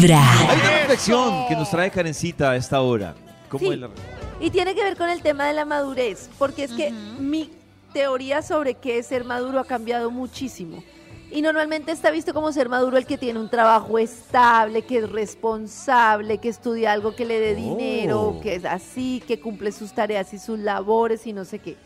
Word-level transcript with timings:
Vibra. 0.00 0.22
Hay 0.48 0.60
una 0.60 0.70
reflexión 0.78 1.46
que 1.48 1.56
nos 1.56 1.70
trae 1.70 1.90
Karencita 1.90 2.52
a 2.52 2.56
esta 2.56 2.80
hora. 2.82 3.16
¿Cómo 3.48 3.66
Sí. 3.66 3.72
es 3.72 3.80
la- 3.80 3.90
Y 4.40 4.50
tiene 4.50 4.72
que 4.76 4.84
ver 4.84 4.96
con 4.96 5.08
el 5.08 5.20
tema 5.22 5.44
de 5.46 5.52
la 5.54 5.64
madurez, 5.64 6.30
porque 6.38 6.64
es 6.64 6.72
que 6.72 6.92
mi 6.92 7.50
teoría 7.92 8.40
sobre 8.42 8.74
qué 8.74 8.98
es 8.98 9.06
ser 9.08 9.24
maduro 9.24 9.58
ha 9.58 9.64
cambiado 9.64 10.12
muchísimo. 10.12 10.84
Y 11.32 11.42
normalmente 11.42 11.90
está 11.90 12.12
visto 12.12 12.32
como 12.32 12.52
ser 12.52 12.68
maduro 12.68 12.96
el 12.96 13.06
que 13.06 13.18
tiene 13.18 13.40
un 13.40 13.50
trabajo 13.50 13.98
estable, 13.98 14.82
que 14.82 14.98
es 14.98 15.10
responsable, 15.10 16.38
que 16.38 16.48
estudia 16.48 16.92
algo 16.92 17.16
que 17.16 17.24
le 17.24 17.40
dé 17.40 17.56
dinero, 17.56 18.38
que 18.40 18.54
es 18.54 18.64
así, 18.64 19.20
que 19.26 19.40
cumple 19.40 19.72
sus 19.72 19.92
tareas 19.92 20.32
y 20.32 20.38
sus 20.38 20.60
labores 20.60 21.26
y 21.26 21.32
no 21.32 21.44
sé 21.44 21.58
qué. 21.58 21.76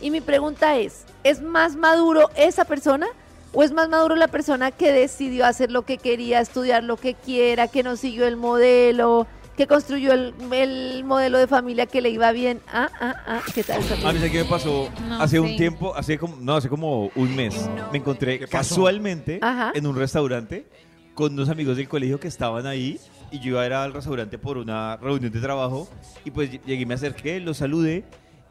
Y 0.00 0.10
mi 0.12 0.20
pregunta 0.20 0.76
es, 0.78 1.04
¿es 1.24 1.42
más 1.42 1.74
maduro 1.74 2.30
esa 2.36 2.64
persona 2.64 3.08
o 3.52 3.62
es 3.62 3.72
más 3.72 3.88
maduro 3.88 4.16
la 4.16 4.28
persona 4.28 4.70
que 4.70 4.92
decidió 4.92 5.46
hacer 5.46 5.70
lo 5.70 5.82
que 5.82 5.98
quería, 5.98 6.40
estudiar 6.40 6.82
lo 6.84 6.96
que 6.96 7.14
quiera, 7.14 7.68
que 7.68 7.82
no 7.82 7.96
siguió 7.96 8.26
el 8.26 8.36
modelo, 8.36 9.26
que 9.56 9.66
construyó 9.66 10.12
el, 10.12 10.34
el 10.52 11.04
modelo 11.04 11.38
de 11.38 11.46
familia 11.46 11.86
que 11.86 12.00
le 12.00 12.10
iba 12.10 12.32
bien? 12.32 12.60
Ah, 12.72 12.88
ah, 13.00 13.14
ah, 13.26 13.40
¿qué 13.54 13.62
tal? 13.62 13.82
A 14.04 14.12
mí 14.12 14.18
sé 14.18 14.30
qué 14.30 14.42
me 14.42 14.48
pasó 14.48 14.88
No 15.06 15.20
hace 15.20 15.38
un 15.38 15.56
tiempo, 15.56 15.94
hace 15.94 16.18
como, 16.18 16.36
no, 16.36 16.56
hace 16.56 16.68
como 16.68 17.10
un 17.14 17.36
mes. 17.36 17.68
Me 17.92 17.98
encontré 17.98 18.40
casualmente 18.48 19.38
Ajá. 19.42 19.72
en 19.74 19.86
un 19.86 19.96
restaurante 19.96 20.66
con 21.14 21.34
unos 21.34 21.50
amigos 21.50 21.76
del 21.76 21.88
colegio 21.88 22.18
que 22.18 22.28
estaban 22.28 22.66
ahí 22.66 22.98
y 23.30 23.38
yo 23.40 23.50
iba 23.50 23.62
a 23.62 23.66
ir 23.66 23.72
al 23.74 23.92
restaurante 23.92 24.38
por 24.38 24.56
una 24.56 24.96
reunión 24.96 25.30
de 25.30 25.40
trabajo 25.40 25.88
y 26.24 26.30
pues 26.30 26.50
llegué 26.50 26.82
y 26.82 26.86
me 26.86 26.94
acerqué, 26.94 27.38
los 27.40 27.58
saludé 27.58 28.04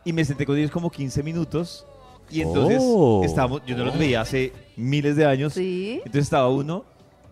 y 0.05 0.13
me 0.13 0.23
senté 0.25 0.45
con 0.45 0.57
ellos 0.57 0.71
como 0.71 0.91
15 0.91 1.23
minutos 1.23 1.87
y 2.31 2.41
entonces 2.41 2.79
Oh. 2.81 3.21
estábamos, 3.23 3.61
yo 3.65 3.75
no 3.77 3.85
los 3.85 3.97
veía 3.97 4.21
hace 4.21 4.53
miles 4.77 5.15
de 5.15 5.25
años, 5.25 5.53
Sí. 5.53 5.95
entonces 5.97 6.23
estaba 6.23 6.49
uno 6.49 6.83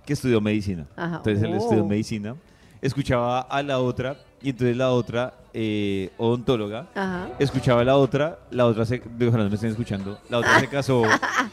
que 0.06 0.14
estudió 0.14 0.42
medicina, 0.42 0.86
Ajá. 0.96 1.18
entonces 1.18 1.44
él 1.44 1.54
Oh. 1.54 1.58
estudió 1.58 1.86
medicina, 1.86 2.36
escuchaba 2.82 3.42
a 3.42 3.62
la 3.64 3.80
otra 3.80 4.18
y 4.42 4.50
entonces 4.50 4.76
la 4.78 4.92
otra 4.92 5.34
eh, 5.54 6.12
odontóloga 6.20 6.88
Ajá. 6.94 7.30
escuchaba 7.40 7.82
a 7.82 7.84
la 7.84 7.98
otra, 7.98 8.38
la 8.52 8.68
otra 8.68 8.86
se, 8.86 9.02
ojalá 9.28 9.44
no 9.46 9.50
me 9.50 9.56
estén 9.56 9.72
escuchando, 9.72 10.20
la 10.30 10.38
otra 10.38 10.60
se 10.60 10.68
casó 10.70 11.02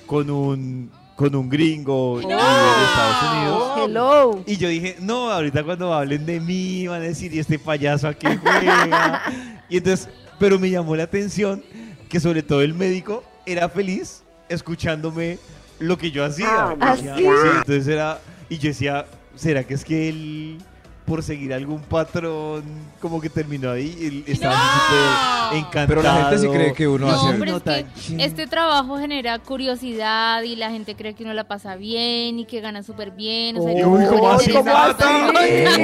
con 0.07 0.29
un 0.31 0.91
con 1.17 1.35
un 1.35 1.49
gringo 1.49 2.21
y- 2.21 2.27
de 2.27 2.35
Estados 2.35 3.33
Unidos. 3.33 3.73
Hello. 3.79 4.41
Y 4.47 4.57
yo 4.59 4.69
dije, 4.69 4.97
no, 5.01 5.31
ahorita 5.31 5.65
cuando 5.65 5.95
hablen 5.95 6.27
de 6.27 6.41
mí 6.41 6.87
van 6.89 7.01
a 7.01 7.05
decir, 7.07 7.33
¿y 7.33 7.39
este 7.39 7.59
payaso 7.59 8.07
a 8.09 8.13
qué 8.13 8.37
juega? 8.37 9.23
y 9.71 9.79
entonces, 9.79 10.11
pero 10.39 10.59
me 10.59 10.69
llamó 10.69 10.95
la 10.95 11.05
atención 11.05 11.65
que 12.11 12.21
sobre 12.21 12.43
todo 12.43 12.61
el 12.61 12.75
médico 12.75 13.25
era 13.47 13.69
feliz 13.69 14.23
escuchándome 14.49 15.39
lo 15.79 15.97
que 15.97 16.11
yo 16.11 16.25
hacía. 16.25 16.75
¿Ah, 16.81 16.95
Decía, 16.97 17.17
sí? 17.17 17.25
entonces 17.25 17.89
era, 17.89 18.19
y 18.49 18.59
yo 18.59 18.69
decía, 18.69 19.07
¿será 19.35 19.65
que 19.65 19.75
es 19.75 19.85
que 19.85 20.09
él, 20.09 20.59
por 21.05 21.23
seguir 21.23 21.53
algún 21.55 21.81
patrón, 21.83 22.65
como 23.01 23.21
que 23.21 23.29
terminó 23.31 23.71
ahí? 23.71 23.97
Él 24.01 24.25
estaba 24.27 24.55
súper 24.57 25.59
encantado. 25.59 25.87
Pero 25.89 26.03
la 26.03 26.15
gente 26.15 26.39
sí 26.39 26.49
cree 26.49 26.73
que 26.73 26.89
uno 26.89 27.07
No, 27.07 27.13
hace... 27.13 27.39
pero 27.39 27.51
No 27.53 27.57
es 27.59 27.63
tan 27.65 27.85
que 27.85 28.01
chin. 28.01 28.21
este 28.21 28.47
trabajo 28.47 28.99
genera 28.99 29.39
curiosidad 29.39 30.43
y 30.43 30.57
la 30.57 30.71
gente 30.71 30.97
cree 30.97 31.15
que 31.15 31.23
uno 31.25 31.35
la 31.35 31.45
pasa 31.45 31.77
bien 31.77 32.39
y 32.41 32.45
que 32.47 32.61
gana 32.61 32.83
súper 32.83 33.11
bien. 33.13 33.57
O 33.59 33.63
sea, 33.63 33.87
Uy, 33.87 34.05
¿cómo 34.09 34.31
así, 34.31 34.51
¿Cómo 34.53 34.65
Nata? 34.73 35.27
así? 35.29 35.45
Oigan, 35.45 35.81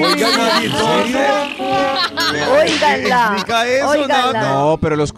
¿y 0.63 0.67
entonces? 0.67 1.29
Óiganla. 2.51 3.23
Explica 3.33 3.67
eso, 3.69 3.89
óiganla. 3.91 4.33
Nata. 4.33 4.53
No, 4.55 4.79
pero 4.81 4.97
los... 4.97 5.15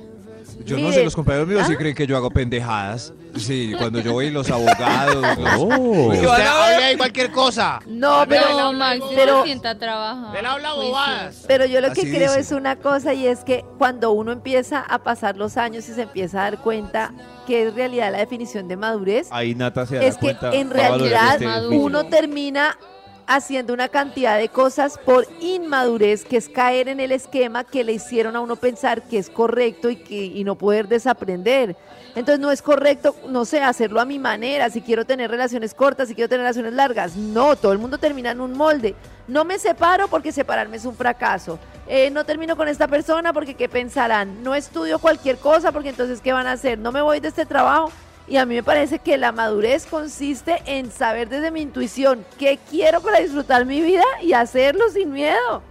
Yo 0.64 0.78
no 0.78 0.92
sé, 0.92 1.04
los 1.04 1.14
compañeros 1.14 1.46
míos 1.48 1.66
sí 1.66 1.72
¿Ah? 1.74 1.78
creen 1.78 1.94
que 1.94 2.06
yo 2.06 2.16
hago 2.16 2.30
pendejadas. 2.30 3.12
Sí, 3.36 3.72
cuando 3.76 4.00
yo 4.00 4.12
voy 4.12 4.30
los 4.30 4.50
abogados... 4.50 5.16
los- 5.16 5.38
Oh. 5.58 6.08
Usted 6.08 6.26
habla 6.28 6.86
ahí 6.86 6.96
cualquier 6.96 7.30
cosa. 7.32 7.80
No, 7.86 8.24
pero, 8.28 8.48
No, 8.58 8.72
Max, 8.72 9.00
pero- 9.14 9.44
sienta 9.44 9.70
a 9.70 9.78
trabajar. 9.78 10.36
Él 10.36 10.46
habla 10.46 10.72
bobadas. 10.74 11.44
Pero 11.46 11.66
yo 11.66 11.80
lo 11.80 11.88
que 11.92 12.00
Así 12.02 12.10
creo 12.10 12.28
dice. 12.30 12.40
es 12.40 12.52
una 12.52 12.76
cosa 12.76 13.12
y 13.12 13.26
es 13.26 13.44
que 13.44 13.64
cuando 13.78 14.12
uno 14.12 14.32
empieza 14.32 14.80
a 14.80 15.02
pasar 15.02 15.36
los 15.36 15.56
años 15.56 15.88
y 15.88 15.92
se 15.94 16.02
empieza 16.02 16.40
a 16.40 16.50
dar 16.50 16.58
cuenta 16.58 17.12
que 17.46 17.66
es 17.68 17.74
realidad 17.74 18.10
la 18.12 18.18
definición 18.18 18.68
de 18.68 18.76
madurez, 18.76 19.28
Ahí 19.30 19.54
Nata 19.54 19.84
se 19.86 19.96
da 19.96 20.04
es 20.04 20.14
que 20.16 20.20
cuenta. 20.20 20.52
en 20.54 20.70
realidad 20.70 21.34
este 21.42 21.68
uno 21.76 22.06
termina 22.06 22.78
haciendo 23.26 23.72
una 23.72 23.88
cantidad 23.88 24.38
de 24.38 24.48
cosas 24.48 24.98
por 24.98 25.26
inmadurez, 25.40 26.24
que 26.24 26.36
es 26.36 26.48
caer 26.48 26.88
en 26.88 27.00
el 27.00 27.12
esquema 27.12 27.64
que 27.64 27.84
le 27.84 27.92
hicieron 27.92 28.36
a 28.36 28.40
uno 28.40 28.56
pensar 28.56 29.02
que 29.02 29.18
es 29.18 29.30
correcto 29.30 29.90
y, 29.90 29.96
que, 29.96 30.24
y 30.24 30.44
no 30.44 30.56
poder 30.56 30.88
desaprender. 30.88 31.76
Entonces 32.14 32.38
no 32.38 32.50
es 32.50 32.62
correcto, 32.62 33.16
no 33.28 33.44
sé, 33.44 33.60
hacerlo 33.60 34.00
a 34.00 34.04
mi 34.04 34.18
manera, 34.18 34.70
si 34.70 34.80
quiero 34.80 35.04
tener 35.04 35.30
relaciones 35.30 35.74
cortas, 35.74 36.08
si 36.08 36.14
quiero 36.14 36.28
tener 36.28 36.42
relaciones 36.42 36.74
largas. 36.74 37.16
No, 37.16 37.56
todo 37.56 37.72
el 37.72 37.78
mundo 37.78 37.98
termina 37.98 38.30
en 38.30 38.40
un 38.40 38.52
molde. 38.52 38.94
No 39.26 39.44
me 39.44 39.58
separo 39.58 40.06
porque 40.08 40.30
separarme 40.30 40.76
es 40.76 40.84
un 40.84 40.94
fracaso. 40.94 41.58
Eh, 41.86 42.10
no 42.10 42.24
termino 42.24 42.56
con 42.56 42.68
esta 42.68 42.88
persona 42.88 43.32
porque 43.32 43.54
qué 43.54 43.68
pensarán. 43.68 44.42
No 44.42 44.54
estudio 44.54 44.98
cualquier 44.98 45.38
cosa 45.38 45.72
porque 45.72 45.88
entonces 45.88 46.20
qué 46.20 46.32
van 46.32 46.46
a 46.46 46.52
hacer. 46.52 46.78
No 46.78 46.92
me 46.92 47.02
voy 47.02 47.20
de 47.20 47.28
este 47.28 47.46
trabajo 47.46 47.90
y 48.26 48.36
a 48.38 48.46
mí 48.46 48.54
me 48.54 48.62
parece 48.62 48.98
que 48.98 49.18
la 49.18 49.32
madurez 49.32 49.86
consiste 49.86 50.62
en 50.66 50.90
saber 50.90 51.28
desde 51.28 51.50
mi 51.50 51.60
intuición 51.60 52.24
qué 52.38 52.58
quiero 52.70 53.00
para 53.00 53.20
disfrutar 53.20 53.66
mi 53.66 53.80
vida 53.80 54.04
y 54.22 54.32
hacerlo 54.32 54.84
sin 54.92 55.12
miedo. 55.12 55.62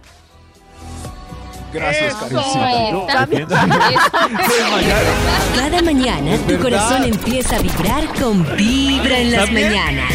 Gracias. 1.72 2.14
No, 2.30 3.06
Cada 5.56 5.82
mañana 5.82 6.36
tu 6.46 6.56
corazón 6.60 7.02
empieza 7.02 7.56
a 7.56 7.58
vibrar 7.58 8.06
con 8.14 8.44
Vibra 8.56 9.18
en 9.18 9.32
las 9.32 9.46
¿También? 9.46 9.72
mañanas. 9.72 10.13